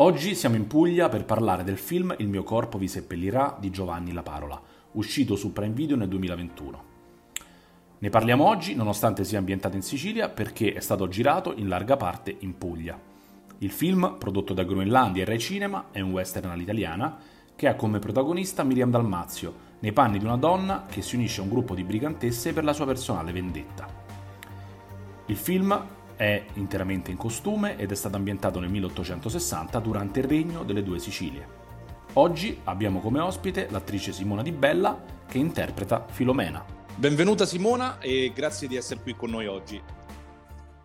[0.00, 4.12] Oggi siamo in Puglia per parlare del film Il mio corpo vi seppellirà di Giovanni
[4.12, 4.62] La Parola,
[4.92, 6.84] uscito su Prime Video nel 2021.
[7.98, 12.36] Ne parliamo oggi nonostante sia ambientato in Sicilia perché è stato girato in larga parte
[12.38, 12.96] in Puglia.
[13.58, 17.18] Il film, prodotto da Groenlandia e Rai Cinema, è un western all'italiana
[17.56, 21.42] che ha come protagonista Miriam Dalmazio, nei panni di una donna che si unisce a
[21.42, 23.88] un gruppo di brigantesse per la sua personale vendetta.
[25.26, 30.64] Il film è interamente in costume ed è stato ambientato nel 1860 durante il regno
[30.64, 31.46] delle due Sicilie.
[32.14, 36.64] Oggi abbiamo come ospite l'attrice Simona Di Bella che interpreta Filomena.
[36.96, 39.80] Benvenuta Simona e grazie di essere qui con noi oggi.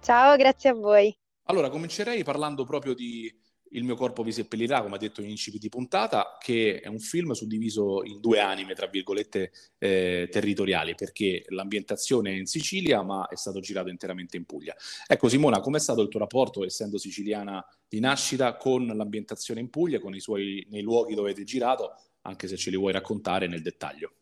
[0.02, 1.18] Ciao, grazie a voi.
[1.46, 3.34] Allora, comincerei parlando proprio di
[3.74, 7.00] il mio corpo vi seppellirà, come ha detto in incipit di puntata, che è un
[7.00, 13.28] film suddiviso in due anime, tra virgolette, eh, territoriali, perché l'ambientazione è in Sicilia, ma
[13.28, 14.76] è stato girato interamente in Puglia.
[15.08, 20.00] Ecco, Simona, com'è stato il tuo rapporto, essendo siciliana di nascita, con l'ambientazione in Puglia,
[20.00, 23.62] con i suoi, nei luoghi dove avete girato, anche se ce li vuoi raccontare nel
[23.62, 24.14] dettaglio?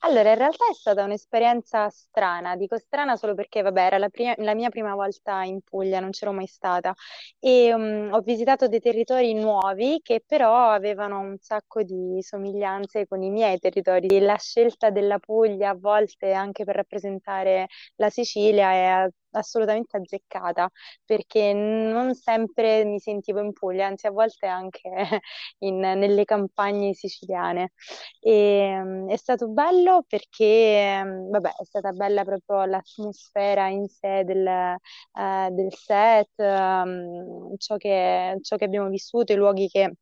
[0.00, 4.34] Allora, in realtà è stata un'esperienza strana, dico strana solo perché, vabbè, era la, prima-
[4.38, 6.94] la mia prima volta in Puglia, non c'ero mai stata
[7.40, 13.22] e um, ho visitato dei territori nuovi che però avevano un sacco di somiglianze con
[13.22, 14.20] i miei territori.
[14.20, 19.08] La scelta della Puglia a volte anche per rappresentare la Sicilia è
[19.38, 20.68] assolutamente azzeccata
[21.04, 24.90] perché non sempre mi sentivo in Puglia, anzi a volte anche
[25.60, 27.72] in, nelle campagne siciliane.
[28.20, 34.24] E, um, è stato bello perché, um, vabbè, è stata bella proprio l'atmosfera in sé
[34.24, 39.94] del, uh, del set, um, ciò che, ciò che abbiamo vissuto, i luoghi che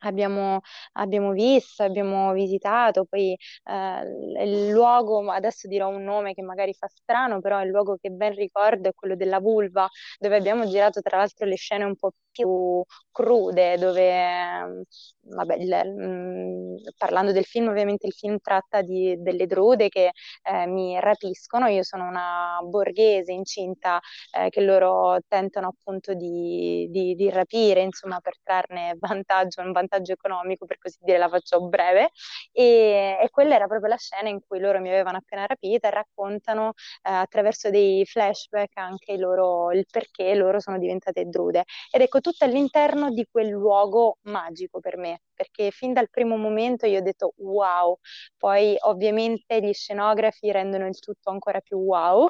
[0.00, 0.60] abbiamo,
[0.92, 6.88] abbiamo visto, abbiamo visitato, poi eh, il luogo, adesso dirò un nome che magari fa
[6.88, 11.18] strano, però il luogo che ben ricordo è quello della Vulva, dove abbiamo girato tra
[11.18, 14.84] l'altro le scene un po' più crude, dove,
[15.20, 20.12] vabbè, il, mh, mm, parlando del film, ovviamente il film tratta di, delle drude che
[20.42, 24.00] eh, mi rapiscono, io sono una borghese incinta
[24.36, 29.89] eh, che loro tentano appunto di, di, di rapire, insomma, per trarne vantaggio, un vantaggio
[29.90, 32.10] vantaggio economico, per così dire, la faccio breve,
[32.52, 35.90] e, e quella era proprio la scena in cui loro mi avevano appena rapita e
[35.90, 41.64] raccontano eh, attraverso dei flashback anche loro, il perché loro sono diventate drude.
[41.90, 46.86] Ed ecco, tutto all'interno di quel luogo magico per me, perché fin dal primo momento
[46.86, 47.98] io ho detto wow,
[48.36, 52.28] poi ovviamente gli scenografi rendono il tutto ancora più wow,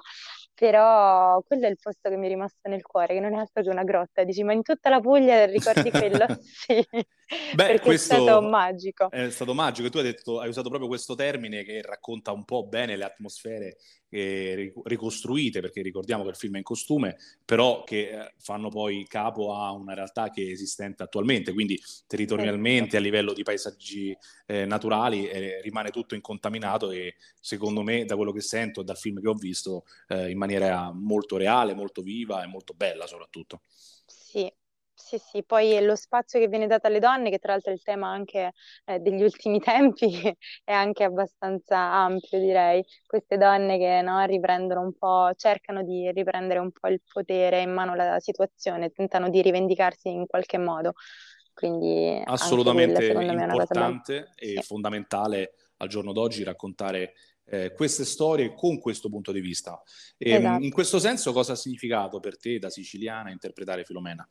[0.60, 3.62] però quello è il posto che mi è rimasto nel cuore, che non è altro
[3.62, 4.25] che una grotta.
[4.25, 6.26] Dici, ma in tutta la Puglia ricordi quello?
[6.44, 6.87] sì.
[7.54, 9.10] Beh, perché è stato magico.
[9.10, 12.44] È stato magico e tu hai, detto, hai usato proprio questo termine che racconta un
[12.44, 13.78] po' bene le atmosfere
[14.10, 19.06] eh, ricostruite, perché ricordiamo che il film è in costume, però che eh, fanno poi
[19.09, 24.16] capo a una realtà che è esistente attualmente, quindi territorialmente a livello di paesaggi
[24.47, 28.98] eh, naturali eh, rimane tutto incontaminato e secondo me da quello che sento e dal
[28.98, 33.62] film che ho visto eh, in maniera molto reale, molto viva e molto bella soprattutto.
[34.06, 34.50] Sì,
[35.00, 37.83] sì, sì, poi lo spazio che viene dato alle donne, che tra l'altro è il
[37.83, 38.53] tema anche
[38.84, 40.21] eh, degli ultimi tempi,
[40.63, 42.84] è anche abbastanza ampio, direi.
[43.07, 47.72] Queste donne che no, riprendono un po', cercano di riprendere un po' il potere in
[47.72, 50.92] mano alla situazione, tentano di rivendicarsi in qualche modo.
[51.53, 54.63] Quindi assolutamente quella, importante e sì.
[54.63, 57.15] fondamentale al giorno d'oggi raccontare
[57.51, 59.83] eh, queste storie con questo punto di vista.
[60.16, 60.65] E, esatto.
[60.65, 64.27] In questo senso, cosa ha significato per te da siciliana interpretare Filomena?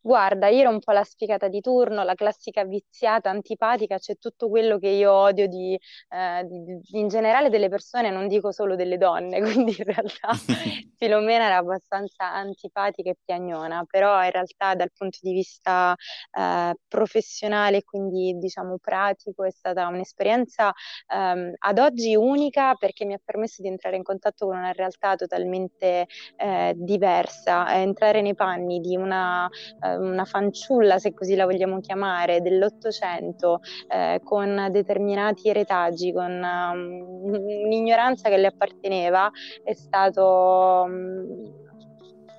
[0.00, 4.48] Guarda, io ero un po' la sfigata di turno, la classica viziata, antipatica, c'è tutto
[4.48, 5.78] quello che io odio di,
[6.08, 10.30] eh, di- di- in generale delle persone, non dico solo delle donne, quindi in realtà
[10.96, 15.94] Filomena era abbastanza antipatica e piagnona, però in realtà dal punto di vista
[16.32, 20.72] eh, professionale, quindi diciamo pratico, è stata un'esperienza
[21.08, 25.14] ehm, ad oggi unica perché mi ha permesso di entrare in contatto con una realtà
[25.16, 26.06] totalmente
[26.36, 29.48] eh, diversa, entrare nei panni di una
[29.80, 37.62] eh, una fanciulla, se così la vogliamo chiamare, dell'Ottocento, eh, con determinati retaggi, con um,
[37.64, 39.30] un'ignoranza che le apparteneva,
[39.62, 40.84] è stato...
[40.86, 41.66] Um,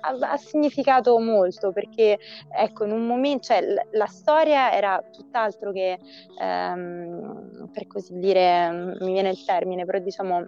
[0.00, 2.18] ha, significato molto perché
[2.48, 3.62] ecco in un momento cioè
[3.92, 5.98] la storia era tutt'altro che
[6.40, 10.46] ehm, per così dire mi viene il termine però diciamo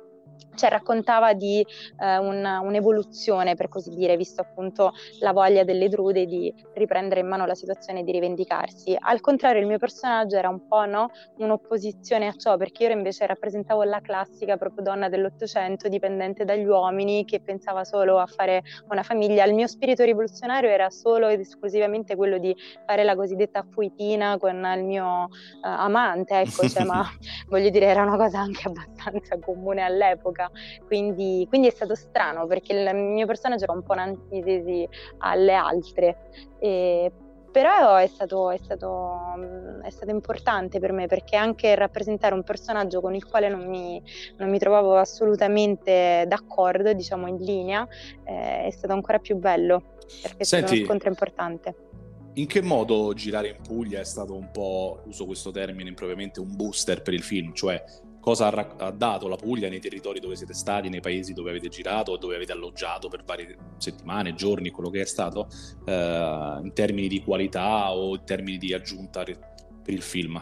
[0.54, 1.64] cioè raccontava di
[2.00, 7.28] eh, un, un'evoluzione, per così dire, visto appunto la voglia delle drude di riprendere in
[7.28, 8.96] mano la situazione e di rivendicarsi.
[8.98, 13.26] Al contrario, il mio personaggio era un po' no, un'opposizione a ciò, perché io invece
[13.26, 19.02] rappresentavo la classica proprio donna dell'Ottocento, dipendente dagli uomini, che pensava solo a fare una
[19.02, 19.44] famiglia.
[19.44, 22.54] Il mio spirito rivoluzionario era solo ed esclusivamente quello di
[22.86, 25.28] fare la cosiddetta fuitina con il mio uh,
[25.60, 27.04] amante, ecco, cioè, ma
[27.48, 30.50] voglio dire, era una cosa anche abbastanza comune all'epoca epoca,
[30.86, 34.88] quindi, quindi, è stato strano perché il mio personaggio era un po' un'antitesi
[35.18, 36.16] alle altre.
[36.58, 37.12] E,
[37.52, 39.18] però è stato, è, stato,
[39.82, 44.02] è stato, importante per me perché anche rappresentare un personaggio con il quale non mi,
[44.38, 47.86] non mi trovavo assolutamente d'accordo, diciamo in linea,
[48.24, 51.76] eh, è stato ancora più bello perché Senti, è stato uno scontro importante.
[52.34, 56.56] In che modo girare in Puglia è stato un po', uso questo termine impropriamente, un
[56.56, 57.52] booster per il film?
[57.52, 57.84] Cioè,
[58.22, 61.68] cosa ha, ha, dato la Puglia nei territori dove siete stati, nei paesi dove avete
[61.68, 65.48] girato, dove avete alloggiato per varie settimane, giorni, quello che è stato,
[65.84, 70.40] eh, in termini di qualità o in termini di aggiunta per il film?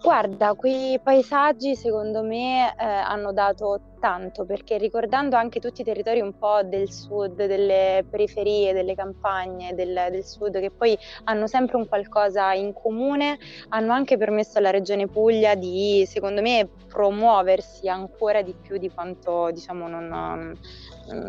[0.00, 6.20] Guarda, quei paesaggi secondo me eh, hanno dato tanto perché ricordando anche tutti i territori
[6.20, 11.78] un po' del sud, delle periferie, delle campagne del, del, sud che poi hanno sempre
[11.78, 13.38] un qualcosa in comune,
[13.70, 19.50] hanno anche permesso alla regione Puglia di, secondo me, promuoversi ancora di più di quanto
[19.50, 20.56] diciamo non,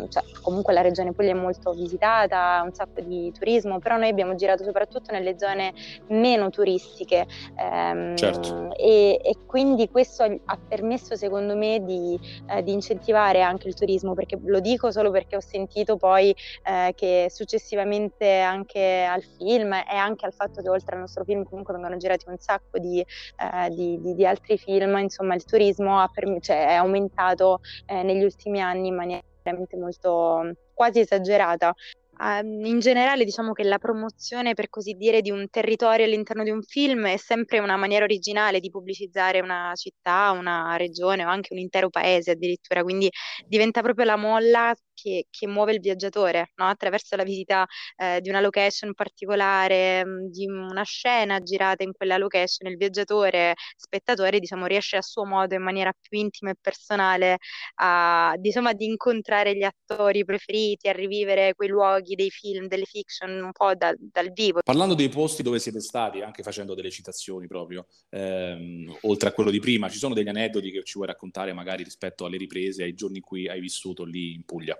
[0.10, 4.36] cioè, comunque la regione Puglia è molto visitata, un sacco di turismo, però noi abbiamo
[4.36, 5.74] girato soprattutto nelle zone
[6.08, 7.26] meno turistiche
[7.58, 8.74] ehm, certo.
[8.76, 14.14] e, e, quindi questo ha permesso secondo me di, eh, di, incentivare anche il turismo,
[14.14, 19.96] perché lo dico solo perché ho sentito poi eh, che successivamente anche al film e
[19.96, 23.70] anche al fatto che oltre al nostro film comunque vengono girati un sacco di, eh,
[23.70, 28.88] di, di altri film, insomma il turismo perm- cioè, è aumentato eh, negli ultimi anni
[28.88, 31.74] in maniera veramente molto quasi esagerata.
[32.22, 36.50] Um, in generale diciamo che la promozione per così dire di un territorio all'interno di
[36.50, 41.54] un film è sempre una maniera originale di pubblicizzare una città, una regione o anche
[41.54, 43.10] un intero paese addirittura, quindi
[43.48, 46.66] diventa proprio la molla che, che muove il viaggiatore no?
[46.66, 47.66] attraverso la visita
[47.96, 53.56] eh, di una location particolare, mm, di una scena girata in quella location, il viaggiatore,
[53.76, 57.38] spettatore, diciamo, riesce a suo modo, in maniera più intima e personale,
[57.76, 63.30] a, diciamo, ad incontrare gli attori preferiti, a rivivere quei luoghi dei film, delle fiction
[63.42, 64.60] un po' da, dal vivo.
[64.64, 69.52] Parlando dei posti dove siete stati, anche facendo delle citazioni proprio, ehm, oltre a quello
[69.52, 72.94] di prima, ci sono degli aneddoti che ci vuoi raccontare magari rispetto alle riprese, ai
[72.94, 74.78] giorni in cui hai vissuto lì in Puglia?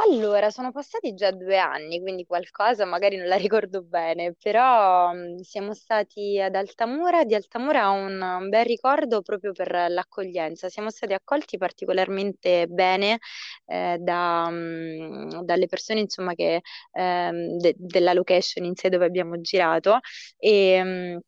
[0.00, 5.40] Allora, sono passati già due anni, quindi qualcosa magari non la ricordo bene, però mh,
[5.40, 7.24] siamo stati ad Altamura.
[7.24, 10.68] Di Altamura ho un, bel ricordo proprio per l'accoglienza.
[10.68, 13.18] Siamo stati accolti particolarmente bene
[13.66, 16.60] eh, da, mh, dalle persone, insomma, che,
[16.92, 19.98] ehm, de- della location in sé dove abbiamo girato
[20.38, 21.18] e mh,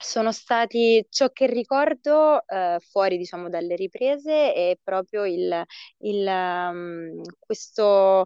[0.00, 5.62] sono stati ciò che ricordo eh, fuori, diciamo, dalle riprese è proprio il,
[5.98, 8.24] il, um, questo,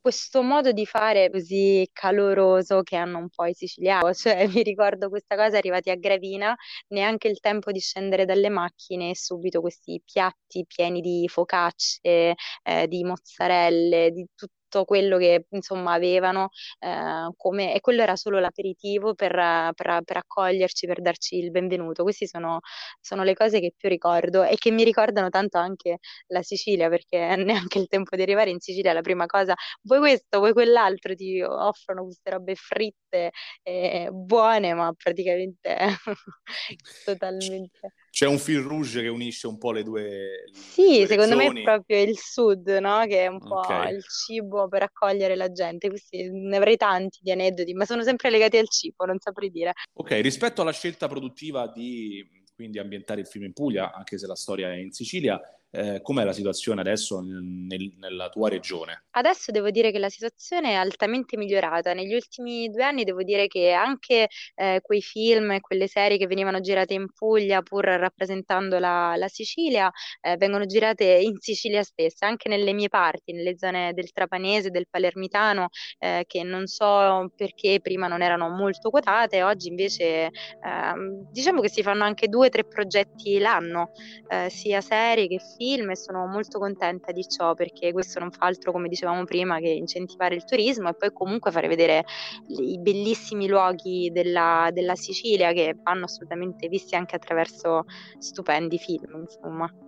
[0.00, 4.12] questo modo di fare così caloroso che hanno un po' i siciliani.
[4.14, 6.54] Cioè, mi ricordo questa cosa arrivati a Gravina,
[6.88, 12.86] neanche il tempo di scendere dalle macchine e subito questi piatti pieni di focacce, eh,
[12.88, 16.48] di mozzarelle, di tutto tutto quello che insomma avevano
[16.80, 19.32] eh, come, e quello era solo l'aperitivo per,
[19.74, 22.02] per, per, accoglierci, per darci il benvenuto.
[22.02, 22.60] Queste sono,
[23.00, 27.36] sono, le cose che più ricordo e che mi ricordano tanto anche la Sicilia perché
[27.36, 31.40] neanche il tempo di arrivare in Sicilia la prima cosa, vuoi questo, vuoi quell'altro, ti
[31.42, 33.30] offrono queste robe fritte
[33.62, 35.76] eh, buone ma praticamente
[37.04, 40.44] totalmente c'è un fil rouge che unisce un po' le due.
[40.52, 43.04] Sì, le secondo me è proprio il sud, no?
[43.06, 43.92] Che è un po' okay.
[43.92, 45.88] il cibo per accogliere la gente.
[45.88, 49.72] Questi, ne avrei tanti di aneddoti, ma sono sempre legati al cibo, non saprei dire.
[49.94, 54.36] Ok, rispetto alla scelta produttiva di quindi ambientare il film in Puglia, anche se la
[54.36, 55.40] storia è in Sicilia,
[55.74, 59.06] eh, com'è la situazione adesso nel, nella tua regione?
[59.10, 61.92] Adesso devo dire che la situazione è altamente migliorata.
[61.92, 66.28] Negli ultimi due anni devo dire che anche eh, quei film e quelle serie che
[66.28, 69.90] venivano girate in Puglia, pur rappresentando la, la Sicilia,
[70.20, 74.86] eh, vengono girate in Sicilia stessa, anche nelle mie parti, nelle zone del Trapanese, del
[74.88, 81.60] Palermitano, eh, che non so perché prima non erano molto quotate, oggi invece ehm, diciamo
[81.60, 83.90] che si fanno anche due o tre progetti l'anno,
[84.28, 88.30] eh, sia serie che film film e sono molto contenta di ciò perché questo non
[88.30, 92.04] fa altro, come dicevamo prima, che incentivare il turismo e poi comunque fare vedere
[92.48, 97.84] i bellissimi luoghi della, della Sicilia che vanno assolutamente visti anche attraverso
[98.18, 99.83] stupendi film, insomma.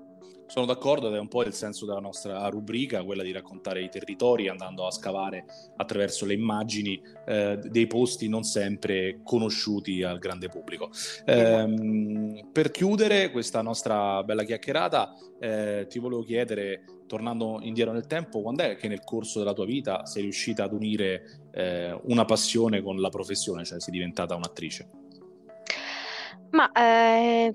[0.46, 3.88] Sono d'accordo ed è un po' il senso della nostra rubrica, quella di raccontare i
[3.88, 5.44] territori andando a scavare
[5.76, 10.90] attraverso le immagini eh, dei posti non sempre conosciuti al grande pubblico.
[11.24, 18.40] Eh, per chiudere questa nostra bella chiacchierata, eh, ti volevo chiedere, tornando indietro nel tempo,
[18.40, 22.82] quando è che nel corso della tua vita sei riuscita ad unire eh, una passione
[22.82, 25.05] con la professione, cioè sei diventata un'attrice?
[26.50, 27.52] Ma eh,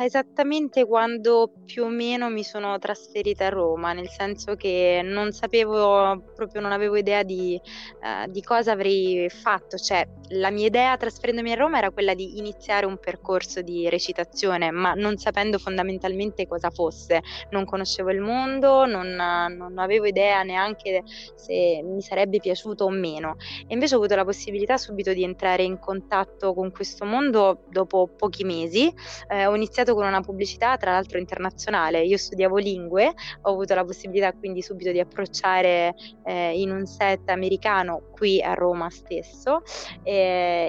[0.00, 6.22] esattamente quando più o meno mi sono trasferita a Roma, nel senso che non sapevo,
[6.34, 7.60] proprio non avevo idea di,
[8.00, 9.76] eh, di cosa avrei fatto.
[9.78, 14.70] Cioè, la mia idea trasferendomi a Roma era quella di iniziare un percorso di recitazione,
[14.70, 17.22] ma non sapendo fondamentalmente cosa fosse.
[17.50, 21.02] Non conoscevo il mondo, non, non avevo idea neanche
[21.34, 23.36] se mi sarebbe piaciuto o meno.
[23.66, 28.08] E invece ho avuto la possibilità subito di entrare in contatto con questo mondo dopo
[28.08, 28.92] pochi mesi.
[29.28, 32.02] Eh, ho iniziato con una pubblicità, tra l'altro internazionale.
[32.02, 37.28] Io studiavo lingue, ho avuto la possibilità quindi subito di approcciare eh, in un set
[37.28, 39.62] americano qui a Roma stesso
[40.02, 40.15] eh,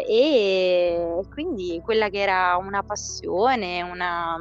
[0.06, 4.36] e quindi quella che era una passione, una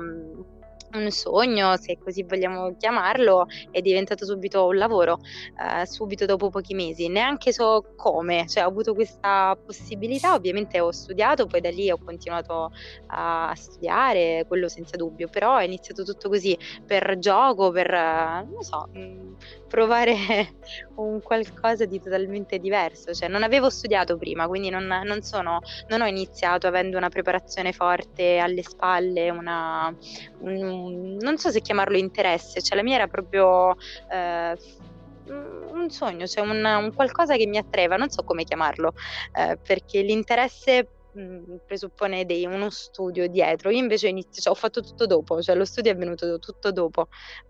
[0.93, 5.19] un sogno, se così vogliamo chiamarlo, è diventato subito un lavoro,
[5.59, 7.09] eh, subito dopo pochi mesi.
[7.09, 11.99] Neanche so come, cioè ho avuto questa possibilità, ovviamente ho studiato, poi da lì ho
[11.99, 12.73] continuato
[13.09, 18.88] a studiare, quello senza dubbio, però è iniziato tutto così, per gioco, per, non so,
[18.97, 19.35] mm,
[19.69, 20.14] provare
[20.97, 26.00] un qualcosa di totalmente diverso, cioè non avevo studiato prima, quindi non, non, sono, non
[26.00, 29.95] ho iniziato avendo una preparazione forte alle spalle, una,
[30.40, 33.76] un, non so se chiamarlo interesse, cioè la mia era proprio...
[34.11, 34.59] Eh,
[35.28, 38.95] un sogno, cioè un, un, qualcosa che mi attraeva, non so come chiamarlo,
[39.35, 44.83] eh, perché l'interesse mh, presuppone dei, uno studio dietro, io invece inizio, cioè, ho fatto
[44.83, 47.09] tutto dopo, cioè lo studio è venuto tutto dopo.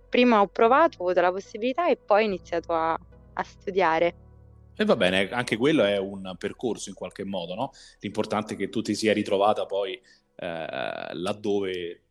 [0.09, 2.99] Prima ho provato, ho avuto la possibilità e poi ho iniziato a,
[3.33, 4.15] a studiare.
[4.75, 7.73] E va bene, anche quello è un percorso in qualche modo, no?
[8.01, 10.01] L'importante è che tu ti sia ritrovata poi
[10.37, 12.03] eh, laddove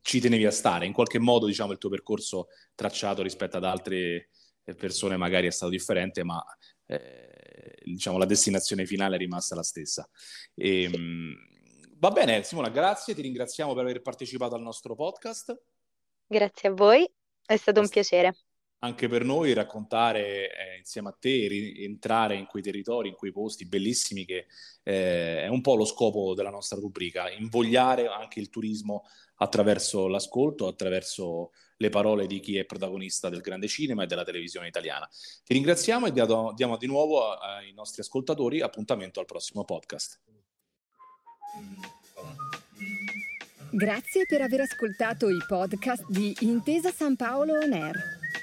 [0.00, 0.86] ci tenevi a stare.
[0.86, 4.30] In qualche modo, diciamo, il tuo percorso tracciato rispetto ad altre
[4.76, 6.42] persone magari è stato differente, ma
[6.86, 10.08] eh, diciamo, la destinazione finale è rimasta la stessa.
[10.54, 11.34] E, ehm,
[11.98, 15.60] va bene, Simona, grazie, ti ringraziamo per aver partecipato al nostro podcast.
[16.26, 17.10] Grazie a voi,
[17.44, 18.34] è stato un piacere
[18.80, 23.66] anche per noi raccontare eh, insieme a te, entrare in quei territori, in quei posti
[23.66, 24.46] bellissimi che
[24.82, 29.04] eh, è un po' lo scopo della nostra rubrica, invogliare anche il turismo
[29.36, 34.68] attraverso l'ascolto, attraverso le parole di chi è protagonista del grande cinema e della televisione
[34.68, 35.08] italiana.
[35.44, 40.20] Ti ringraziamo e diamo, diamo di nuovo ai nostri ascoltatori appuntamento al prossimo podcast.
[43.72, 48.19] Grazie per aver ascoltato i podcast di Intesa San Paolo On Air.